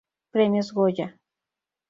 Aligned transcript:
Premios 0.31 0.73
Goya 0.73 1.13